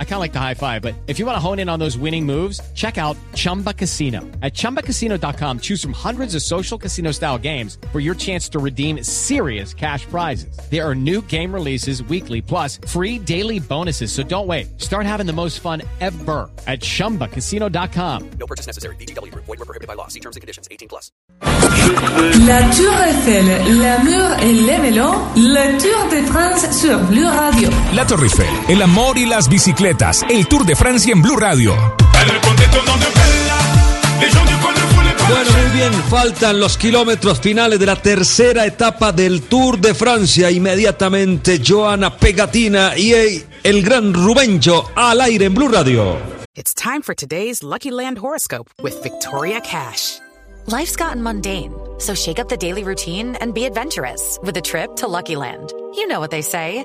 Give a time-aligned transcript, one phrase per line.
[0.00, 1.78] I kind of like the high five, but if you want to hone in on
[1.78, 4.22] those winning moves, check out Chumba Casino.
[4.42, 9.04] At ChumbaCasino.com, choose from hundreds of social casino style games for your chance to redeem
[9.04, 10.58] serious cash prizes.
[10.68, 14.10] There are new game releases weekly, plus free daily bonuses.
[14.10, 14.80] So don't wait.
[14.80, 18.30] Start having the most fun ever at ChumbaCasino.com.
[18.30, 18.96] No purchase necessary.
[18.96, 19.32] BGW.
[19.34, 20.08] Void were prohibited by law.
[20.08, 20.66] See terms and conditions.
[20.72, 21.12] 18 plus.
[21.40, 27.68] La Tour Eiffel, la Mur et les Melons, la Tour de France sur Blue Radio.
[27.94, 29.87] La Torre Eiffel, el amor y las bicicletas,
[30.28, 31.74] el Tour de Francia en Blue Radio.
[35.28, 40.50] Bueno, muy bien, faltan los kilómetros finales de la tercera etapa del Tour de Francia.
[40.50, 43.14] Inmediatamente Joana Pegatina y
[43.62, 46.18] el gran Rubencho al aire en Blue Radio.
[46.54, 50.18] It's time for today's Lucky Land horoscope with Victoria Cash.
[50.66, 54.96] Life's gotten mundane, so shake up the daily routine and be adventurous with a trip
[54.96, 55.72] to Lucky Land.
[55.94, 56.84] You know what they say.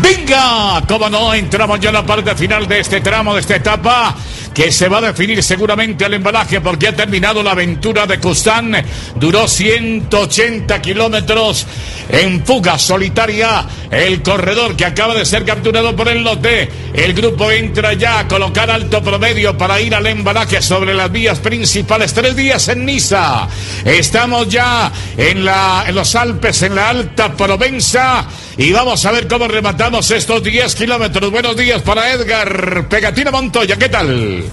[0.00, 4.14] Venga, como no, entramos ya en la parte final de este tramo, de esta etapa,
[4.54, 8.74] que se va a definir seguramente al embalaje porque ha terminado la aventura de Custán.
[9.16, 11.66] Duró 180 kilómetros
[12.08, 13.66] en fuga solitaria.
[13.90, 16.70] El corredor que acaba de ser capturado por el lote.
[16.92, 21.38] El grupo entra ya a colocar alto promedio para ir al embalaje sobre las vías
[21.38, 22.12] principales.
[22.12, 23.48] Tres días en Niza.
[23.84, 28.26] Estamos ya en, la, en los Alpes, en la Alta Provenza.
[28.58, 31.30] Y vamos a ver cómo rematamos estos 10 kilómetros.
[31.30, 33.76] Buenos días para Edgar Pegatina Montoya.
[33.78, 34.44] ¿Qué tal?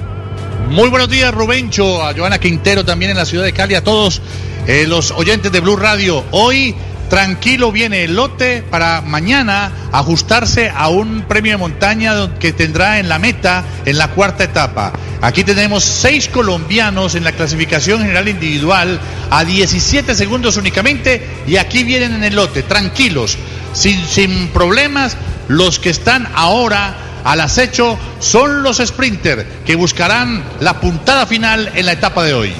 [0.69, 4.21] Muy buenos días, Rubencho, a Joana Quintero también en la ciudad de Cali, a todos
[4.67, 6.23] eh, los oyentes de Blue Radio.
[6.31, 6.73] Hoy
[7.09, 13.09] tranquilo viene el lote para mañana ajustarse a un premio de montaña que tendrá en
[13.09, 14.93] la meta en la cuarta etapa.
[15.21, 18.97] Aquí tenemos seis colombianos en la clasificación general individual
[19.29, 23.37] a 17 segundos únicamente y aquí vienen en el lote, tranquilos,
[23.73, 25.17] sin, sin problemas.
[25.47, 31.85] Los que están ahora al acecho son los sprinters que buscarán la puntada final en
[31.85, 32.53] la etapa de hoy.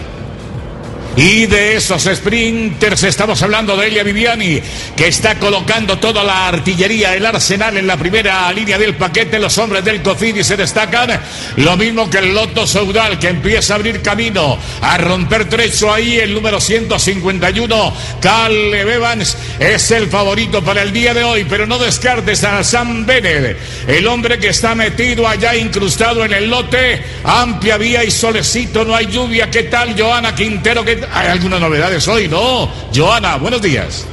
[1.19, 4.61] Y de esos sprinters estamos hablando de Elia Viviani,
[4.95, 9.37] que está colocando toda la artillería, el arsenal en la primera línea del paquete.
[9.37, 11.19] Los hombres del Cofidi se destacan.
[11.57, 16.19] Lo mismo que el Loto Saudal, que empieza a abrir camino, a romper trecho ahí.
[16.19, 21.45] El número 151, Caleb Evans, es el favorito para el día de hoy.
[21.49, 23.57] Pero no descartes a Sam Bennett,
[23.89, 27.03] el hombre que está metido allá, incrustado en el lote.
[27.25, 29.51] Amplia vía y solecito, no hay lluvia.
[29.51, 30.85] ¿Qué tal, Joana Quintero?
[30.85, 32.69] ¿Qué hay algunas novedades hoy, ¿no?
[32.93, 34.05] Joana, buenos días.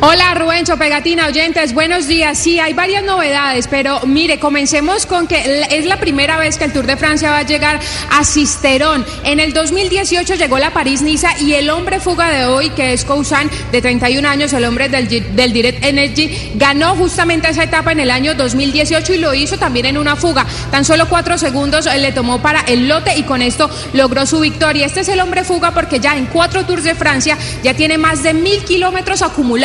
[0.00, 2.36] Hola Rubencho, Pegatina, oyentes, buenos días.
[2.36, 6.72] Sí, hay varias novedades, pero mire, comencemos con que es la primera vez que el
[6.72, 7.78] Tour de Francia va a llegar
[8.10, 9.06] a Cisterón.
[9.24, 13.48] En el 2018 llegó la París-Niza y el hombre fuga de hoy, que es Cousin,
[13.70, 18.10] de 31 años, el hombre del, del Direct Energy, ganó justamente esa etapa en el
[18.10, 20.46] año 2018 y lo hizo también en una fuga.
[20.70, 24.86] Tan solo cuatro segundos le tomó para el lote y con esto logró su victoria.
[24.86, 28.22] Este es el hombre fuga porque ya en cuatro Tours de Francia ya tiene más
[28.22, 29.61] de mil kilómetros acumulados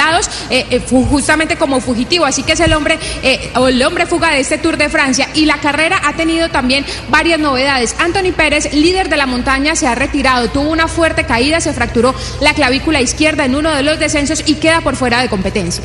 [0.49, 2.25] eh, eh, justamente como fugitivo.
[2.25, 5.29] Así que es el hombre, eh, o el hombre fuga de este Tour de Francia.
[5.33, 7.95] Y la carrera ha tenido también varias novedades.
[7.99, 10.49] Anthony Pérez, líder de la montaña, se ha retirado.
[10.49, 14.55] Tuvo una fuerte caída, se fracturó la clavícula izquierda en uno de los descensos y
[14.55, 15.83] queda por fuera de competencia.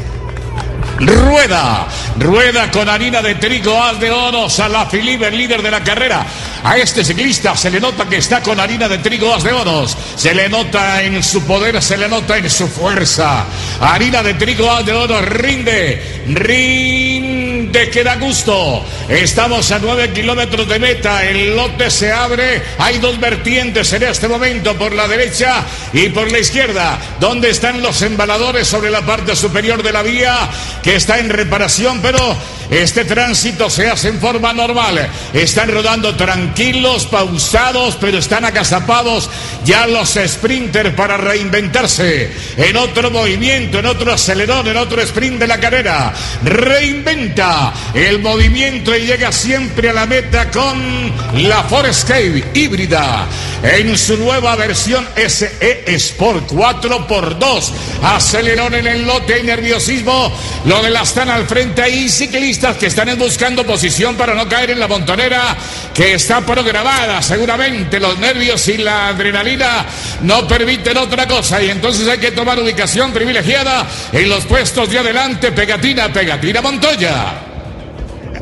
[1.00, 4.47] Rueda, rueda con harina de trigo, haz de oro,
[4.93, 6.25] el líder de la carrera.
[6.65, 9.97] A este ciclista se le nota que está con harina de trigo, haz de oros.
[10.15, 13.45] Se le nota en su poder, se le nota en su fuerza.
[13.81, 18.84] Harina de trigo, haz de oro, rinde, rinde, que da gusto.
[19.09, 22.62] Estamos a nueve kilómetros de meta, el lote se abre.
[22.79, 27.82] Hay dos vertientes en este momento, por la derecha y por la izquierda, donde están
[27.82, 30.49] los embaladores sobre la parte superior de la vía
[30.81, 32.37] que está en reparación, pero
[32.73, 35.07] este tránsito se hace en forma normal.
[35.35, 39.29] Están rodando tranquilos, pausados, pero están agazapados
[39.63, 45.47] ya los sprinters para reinventarse en otro movimiento, en otro acelerón, en otro sprint de
[45.47, 46.15] la carrera.
[46.45, 53.27] Reinventa el movimiento y llega siempre a la meta con la Forescape híbrida
[53.63, 57.71] en su nueva versión SE Sport 4x2.
[58.03, 60.33] Acelerón en el lote y nerviosismo.
[60.65, 64.70] Lo de la están al frente ahí, ciclistas que están buscando posición para no caer
[64.70, 65.56] en la montonera
[65.93, 67.20] que está programada.
[67.20, 69.85] Seguramente los nervios y la adrenalina
[70.23, 75.00] no permiten otra cosa y entonces hay que tomar ubicación privilegiada en los puestos de
[75.00, 75.50] adelante.
[75.50, 77.51] Pegatina, Pegatina Montoya.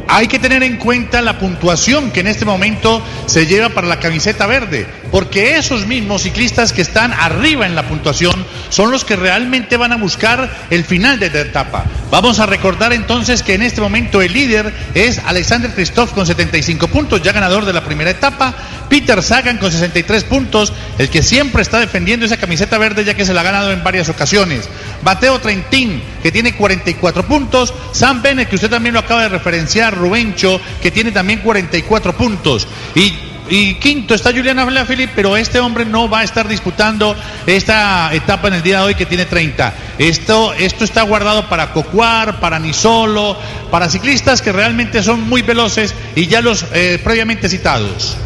[0.08, 4.00] Hay que tener en cuenta la puntuación que en este momento se lleva para la
[4.00, 9.16] camiseta verde, porque esos mismos ciclistas que están arriba en la puntuación son los que
[9.16, 11.84] realmente van a buscar el final de la etapa.
[12.10, 16.88] Vamos a recordar entonces que en este momento el líder es Alexander Christoph con 75
[16.88, 18.54] puntos, ya ganador de la primera etapa,
[18.88, 23.24] Peter Sagan con 63 puntos, el que siempre está defendiendo esa camiseta verde ya que
[23.24, 24.68] se la ha ganado en varias ocasiones.
[25.02, 29.89] Mateo Trentín, que tiene 44 puntos, Sam Bennett, que usted también lo acaba de referenciar,
[29.90, 32.66] Rubencho, que tiene también 44 puntos.
[32.94, 37.16] Y, quinto está Juliana Philip, pero este hombre no va a estar disputando
[37.46, 39.74] esta etapa en el día de hoy que tiene 30.
[39.98, 43.36] Esto, esto está guardado para Cocuar, para Nisolo,
[43.70, 48.16] para ciclistas que realmente son muy veloces y ya los eh, previamente citados.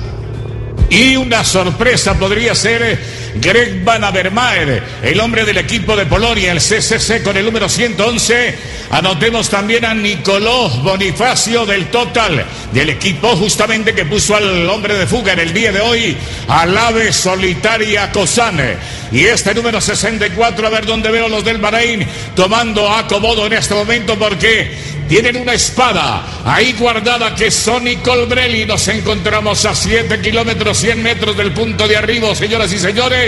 [0.90, 2.82] Y una sorpresa podría ser
[3.34, 8.54] Greg Van Avermaet, el hombre del equipo de Polonia, el CCC con el número 111.
[8.90, 15.06] Anotemos también a Nicolò Bonifacio del Total, del equipo justamente que puso al hombre de
[15.06, 16.16] fuga en el día de hoy,
[16.48, 18.76] al ave solitaria Cosane.
[19.10, 23.74] Y este número 64, a ver dónde veo los del Bahrein, tomando acomodo en este
[23.74, 28.64] momento porque tienen una espada ahí guardada que Sonny Colbrelli.
[28.64, 33.23] Nos encontramos a 7 kilómetros, 100 metros del punto de arribo, señoras y señores.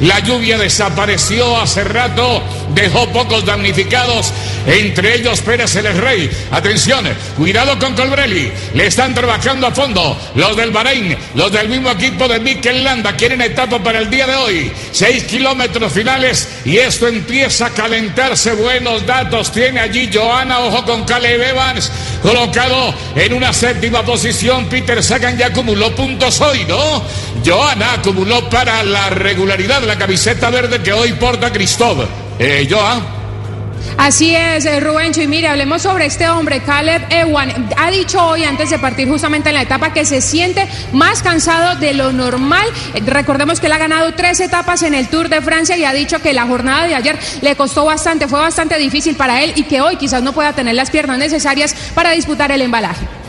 [0.00, 2.42] La lluvia desapareció hace rato,
[2.74, 4.32] dejó pocos damnificados,
[4.66, 6.30] entre ellos Pérez el Rey.
[6.50, 7.06] Atención,
[7.36, 8.50] cuidado con Colbrelli.
[8.74, 13.16] Le están trabajando a fondo los del Bahrein, los del mismo equipo de Mikel Landa.
[13.16, 14.72] Quieren etapa para el día de hoy.
[14.92, 18.54] 6 kilómetros finales y esto empieza a calentarse.
[18.54, 21.90] Buenos datos tiene allí Joana, ojo con Caleb Evans,
[22.22, 24.66] colocado en una séptima posición.
[24.66, 27.02] Peter Sagan ya acumuló puntos hoy, ¿no?
[27.44, 32.08] Joana acumuló para la regularidad la camiseta verde que hoy porta Cristóbal.
[32.38, 33.20] Eh, Joan.
[33.96, 35.22] Así es, eh, Rubencho.
[35.22, 37.70] Y mire, hablemos sobre este hombre, Caleb Ewan.
[37.76, 41.78] Ha dicho hoy, antes de partir justamente en la etapa, que se siente más cansado
[41.78, 42.66] de lo normal.
[43.06, 46.20] Recordemos que él ha ganado tres etapas en el Tour de Francia y ha dicho
[46.20, 49.80] que la jornada de ayer le costó bastante, fue bastante difícil para él y que
[49.80, 53.19] hoy quizás no pueda tener las piernas necesarias para disputar el embalaje.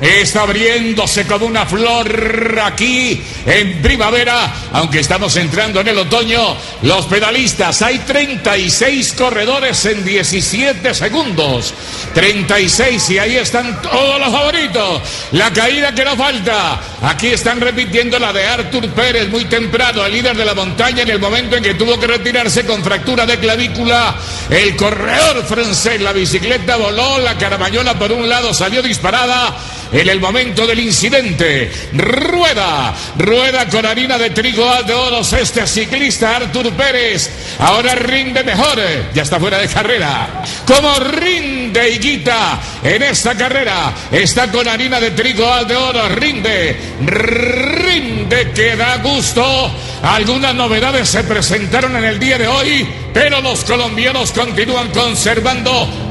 [0.00, 6.54] Está abriéndose como una flor aquí en primavera, aunque estamos entrando en el otoño.
[6.82, 11.72] Los pedalistas, hay 36 corredores en 17 segundos.
[12.12, 15.00] 36 y ahí están todos los favoritos.
[15.32, 16.78] La caída que no falta.
[17.02, 21.10] Aquí están repitiendo la de Artur Pérez muy temprano, el líder de la montaña en
[21.10, 24.14] el momento en que tuvo que retirarse con fractura de clavícula.
[24.50, 29.56] El corredor francés, la bicicleta voló, la caramañola por un lado salió disparada
[29.92, 31.70] en el momento del incidente.
[31.92, 37.56] Rueda, rueda con harina de trigo de oros este ciclista Artur Pérez.
[37.58, 38.78] Ahora rinde mejor,
[39.14, 40.42] ya está fuera de carrera.
[40.66, 48.52] Como rinde Higuita en esta carrera, está con harina de trigo de oro, rinde, rinde
[48.52, 49.70] que da gusto.
[50.02, 56.05] Algunas novedades se presentaron en el día de hoy, pero los colombianos continúan conservando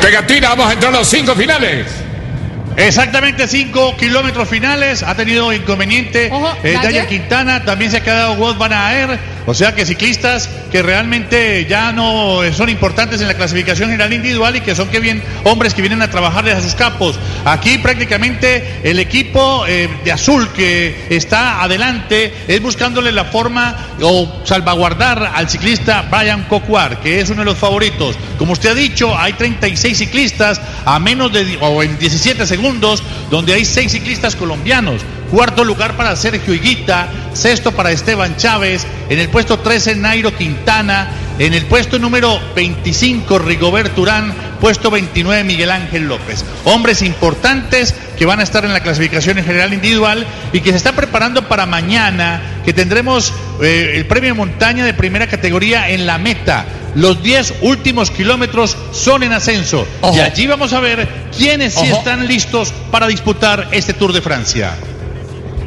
[0.00, 1.86] Pegatina, vamos a entrar a los cinco finales.
[2.76, 5.02] Exactamente cinco kilómetros finales.
[5.02, 6.78] Ha tenido inconveniente Ojo, eh.
[6.82, 7.64] Dyer Quintana.
[7.64, 9.20] También se ha quedado Wout Van Aert.
[9.46, 14.56] O sea que ciclistas que realmente ya no son importantes en la clasificación general individual
[14.56, 17.18] y que son que bien hombres que vienen a trabajarles a sus capos.
[17.44, 24.42] Aquí prácticamente el equipo eh, de azul que está adelante es buscándole la forma o
[24.44, 28.16] salvaguardar al ciclista Brian Cocuar, que es uno de los favoritos.
[28.38, 33.54] Como usted ha dicho, hay 36 ciclistas a menos de o en 17 segundos, donde
[33.54, 35.02] hay 6 ciclistas colombianos.
[35.30, 41.08] Cuarto lugar para Sergio Higuita, sexto para Esteban Chávez, en el puesto 13 Nairo Quintana,
[41.38, 46.44] en el puesto número 25 Rigobert Urán, puesto 29 Miguel Ángel López.
[46.64, 50.76] Hombres importantes que van a estar en la clasificación en general individual y que se
[50.76, 53.32] está preparando para mañana, que tendremos
[53.62, 56.66] eh, el premio montaña de primera categoría en la meta.
[56.96, 60.16] Los 10 últimos kilómetros son en ascenso Ojo.
[60.16, 64.76] y allí vamos a ver quiénes sí están listos para disputar este Tour de Francia.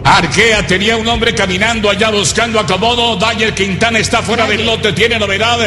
[0.04, 3.16] Arquea tenía un hombre caminando allá buscando acomodo.
[3.16, 5.60] Daniel Quintana está fuera del lote, tiene novedad.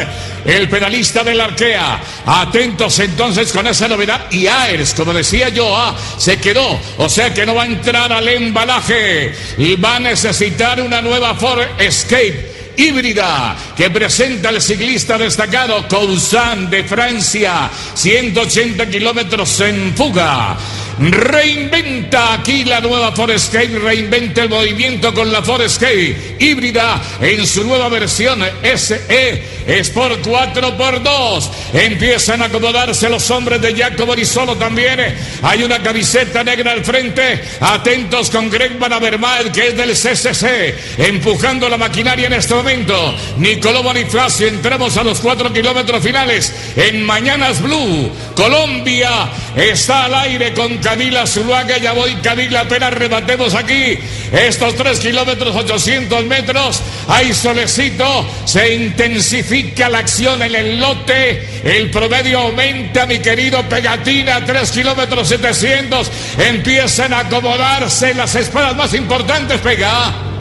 [0.45, 2.01] El penalista del Arquea.
[2.27, 4.27] Atentos entonces con esa novedad.
[4.31, 6.79] Y Aers, como decía yo, ah, se quedó.
[6.99, 9.35] O sea que no va a entrar al embalaje.
[9.57, 12.75] Y va a necesitar una nueva Ford Escape.
[12.77, 20.59] híbrida que presenta el ciclista destacado Cousin de Francia, 180 kilómetros en fuga.
[20.99, 27.91] Reinventa aquí la nueva Forescape, reinventa el movimiento con la Forescape híbrida en su nueva
[27.91, 31.51] versión SE Sport 4x2.
[31.75, 35.17] Empiezan a acomodarse los hombres de Jacobo solo también.
[35.43, 37.43] Hay una camiseta negra al frente.
[37.61, 43.15] Atentos con Greg Van Avermaet, que es del CCC, empujando la maquinaria en este momento.
[43.39, 48.11] Nicolò Bonifacio, entramos a los cuatro kilómetros finales en Mañanas Blue.
[48.35, 51.79] Colombia está al aire con Camila Zuluaga.
[51.79, 53.99] Ya voy, Camila, apenas rebatemos aquí
[54.31, 56.81] estos tres kilómetros, 800 metros.
[57.09, 61.61] Hay solecito, se intensifica la acción en el lote.
[61.65, 66.09] El promedio aumenta, mi querido Pegatina, 3 kilómetros 700.
[66.39, 70.36] Empiezan a acomodarse las espadas más importantes, Pega.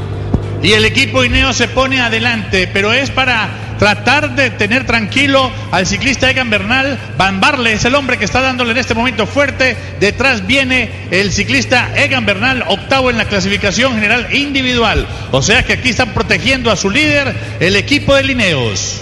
[0.62, 5.86] Y el equipo Ineo se pone adelante, pero es para tratar de tener tranquilo al
[5.86, 6.98] ciclista Egan Bernal.
[7.18, 9.76] Van Barle es el hombre que está dándole en este momento fuerte.
[10.00, 15.08] Detrás viene el ciclista Egan Bernal, octavo en la clasificación general individual.
[15.32, 19.02] O sea que aquí están protegiendo a su líder, el equipo de Lineos.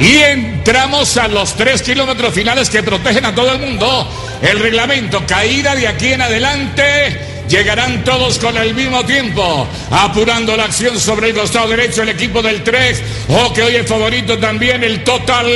[0.00, 4.10] Y entramos a los tres kilómetros finales que protegen a todo el mundo.
[4.40, 7.29] El reglamento, caída de aquí en adelante.
[7.50, 12.40] Llegarán todos con el mismo tiempo, apurando la acción sobre el costado derecho el equipo
[12.40, 12.96] del Trek.
[13.28, 15.48] O que hoy es favorito también el Total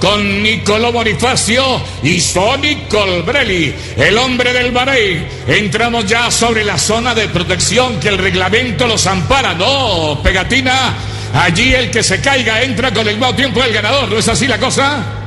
[0.00, 5.26] con Nicolò Bonifacio y Sonny Colbrelli, el hombre del Bahrein.
[5.48, 9.52] Entramos ya sobre la zona de protección que el reglamento los ampara.
[9.52, 10.94] No, pegatina.
[11.34, 14.08] Allí el que se caiga entra con el mismo tiempo el ganador.
[14.08, 15.19] ¿No es así la cosa?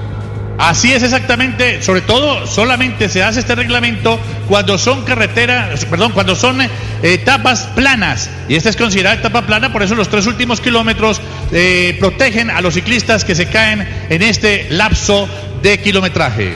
[0.64, 4.18] Así es exactamente, sobre todo solamente se hace este reglamento
[4.48, 6.70] cuando son carreteras, perdón, cuando son eh,
[7.02, 8.30] etapas planas.
[8.48, 11.20] Y esta es considerada etapa plana, por eso los tres últimos kilómetros
[11.52, 15.28] eh, protegen a los ciclistas que se caen en este lapso
[15.62, 16.56] de kilometraje.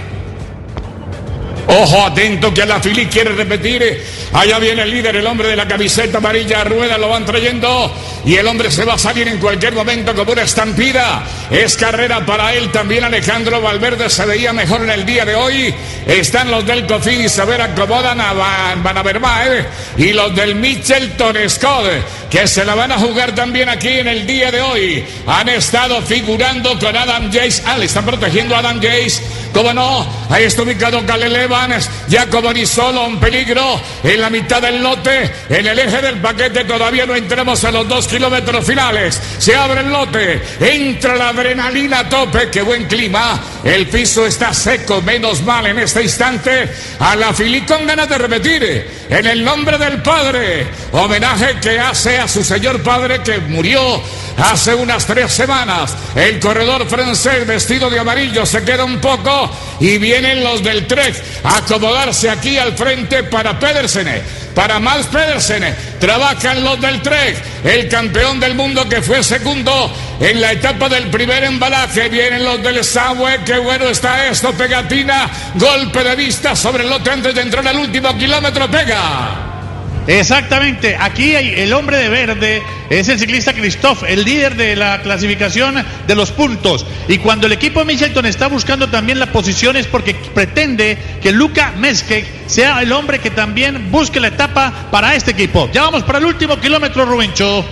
[1.68, 4.04] Ojo atento que a la Fili quiere repetir.
[4.34, 7.94] Allá viene el líder, el hombre de la camiseta amarilla, rueda, lo van trayendo.
[8.26, 11.24] Y el hombre se va a salir en cualquier momento como una estampida.
[11.52, 13.04] Es carrera para él también.
[13.04, 15.76] Alejandro Valverde se veía mejor en el día de hoy.
[16.06, 21.38] Están los del Cofidis a ver, acomodan a Van, Van Avermaet y los del Mitchelton
[21.50, 21.86] Scott,
[22.30, 25.06] que se la van a jugar también aquí en el día de hoy.
[25.26, 27.64] Han estado figurando con Adam Jace.
[27.66, 29.22] Ah, le están protegiendo a Adam Jace.
[29.54, 30.06] ¿Cómo no?
[30.30, 35.66] Ahí está ubicado Caleb Evans, Jacobo solo un peligro en la mitad del lote, en
[35.66, 39.20] el eje del paquete todavía no entramos a los dos kilómetros finales.
[39.40, 43.42] Se abre el lote, entra la adrenalina a tope, qué buen clima.
[43.64, 46.70] El piso está seco, menos mal en este instante.
[47.00, 52.20] A la Fili con ganas de repetir, en el nombre del Padre, homenaje que hace
[52.20, 54.02] a su señor Padre que murió
[54.38, 55.96] hace unas tres semanas.
[56.16, 61.16] El corredor francés vestido de amarillo se queda un poco y vienen los del Trek
[61.44, 64.48] a acomodarse aquí al frente para Pedersen.
[64.54, 70.42] Para Mals Pedersen trabajan los del Trek, el campeón del mundo que fue segundo en
[70.42, 72.10] la etapa del primer embalaje.
[72.10, 77.12] Vienen los del Subway, qué bueno está esto, pegatina, golpe de vista sobre el lote
[77.12, 79.47] antes de entrar al último kilómetro, pega.
[80.08, 85.02] Exactamente, aquí hay el hombre de verde es el ciclista Christophe, el líder de la
[85.02, 86.86] clasificación de los puntos.
[87.10, 91.74] Y cuando el equipo Michelton está buscando también la posición es porque pretende que Luca
[91.78, 95.70] Meske sea el hombre que también busque la etapa para este equipo.
[95.74, 97.66] Ya vamos para el último kilómetro, Rubencho.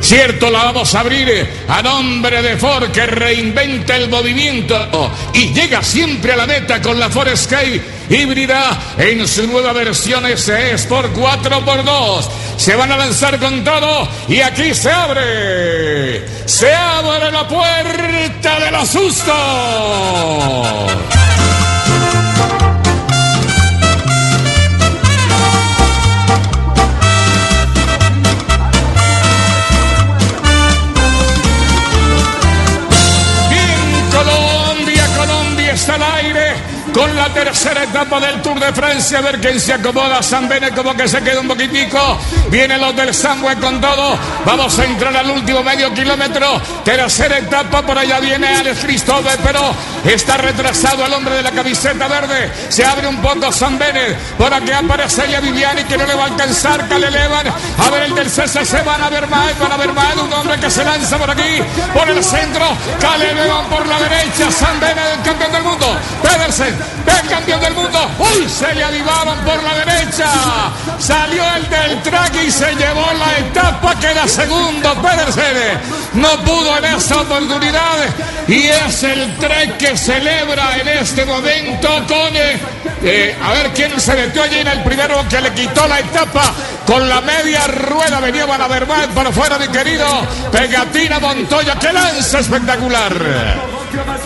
[0.00, 1.28] Cierto, la vamos a abrir
[1.68, 6.98] a nombre de Ford que reinventa el movimiento y llega siempre a la meta con
[6.98, 7.80] la Ford Sky
[8.10, 12.28] híbrida en su nueva versión SE Sport 4x2.
[12.56, 16.26] Se van a lanzar con todo y aquí se abre.
[16.46, 18.94] Se abre la puerta de los
[39.00, 39.18] Francia.
[39.18, 40.22] A ver quién se acomoda.
[40.22, 42.18] San Bene como que se queda un poquitico.
[42.50, 44.18] Vienen los del Samwe con todo.
[44.44, 46.60] Vamos a entrar al último medio kilómetro.
[46.84, 47.82] Tercera etapa.
[47.82, 52.52] Por allá viene Alex Cristóbal, pero está retrasado el hombre de la camiseta verde.
[52.68, 54.16] Se abre un poco San Bene.
[54.36, 56.86] Por aquí aparece ya Viviani que no le va a alcanzar.
[56.88, 57.46] Que le elevan.
[57.48, 58.84] A ver el del CCC.
[58.84, 59.58] Van a ver más.
[59.58, 60.14] Van a ver más.
[60.16, 61.62] Un hombre que se lanza por aquí.
[61.94, 62.66] Por el centro.
[63.00, 63.36] Caleb
[63.70, 64.50] por la derecha.
[64.50, 65.96] San Bene, el campeón del mundo.
[66.22, 66.76] Pedersen,
[67.06, 68.10] el campeón del mundo.
[68.18, 68.48] ¡Uy!
[68.48, 70.26] Se le avivaron por la derecha.
[70.98, 73.94] Salió el del track y se llevó la etapa.
[73.98, 74.94] Queda segundo.
[75.00, 75.80] Pedersen
[76.14, 77.98] no pudo en esa oportunidad.
[78.48, 82.30] Y es el trek que celebra en este momento con.
[83.02, 86.52] Eh, a ver quién se metió allí en el primero que le quitó la etapa
[86.86, 88.20] con la media rueda.
[88.20, 90.06] Venía Balavermán para fuera, mi querido
[90.50, 91.76] Pegatina Montoya.
[91.78, 93.14] ¡Qué lanza espectacular!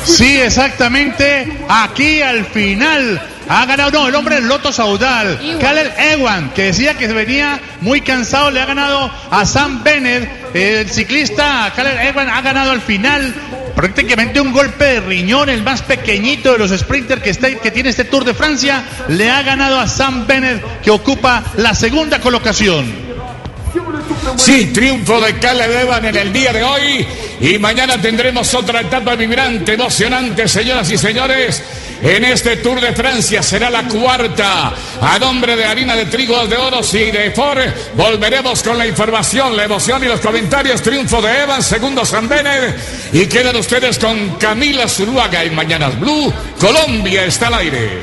[0.05, 1.65] Sí, exactamente.
[1.69, 5.59] Aquí al final ha ganado, no, el hombre Loto Saudal.
[5.61, 10.55] Kalel Ewan, que decía que venía muy cansado, le ha ganado a Sam Bennett.
[10.55, 13.35] El ciclista Kalel Ewan ha ganado al final
[13.75, 17.91] prácticamente un golpe de riñón, el más pequeñito de los sprinters que, está, que tiene
[17.91, 23.15] este Tour de Francia, le ha ganado a Sam Bennett, que ocupa la segunda colocación.
[24.37, 27.07] Sí, triunfo de Caleb Evan en el día de hoy.
[27.41, 31.63] Y mañana tendremos otra etapa vibrante, emocionante, señoras y señores.
[32.05, 34.75] En este Tour de Francia será la cuarta.
[35.01, 37.59] A nombre de harina de trigo de oro y de Ford,
[37.97, 40.83] volveremos con la información, la emoción y los comentarios.
[40.83, 42.77] Triunfo de Evan, segundo San Bennett.
[43.11, 46.31] Y quedan ustedes con Camila Zuluaga en Mañanas Blue.
[46.61, 48.03] Colombia está al aire.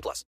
[0.01, 0.25] 18 plus.